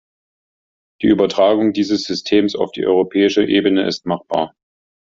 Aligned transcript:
Die 1.03 1.07
Übertragung 1.09 1.73
dieses 1.73 2.05
Systems 2.05 2.55
auf 2.55 2.71
die 2.71 2.87
europäische 2.87 3.45
Ebene 3.45 3.85
ist 3.85 4.07
machbar. 4.07 4.55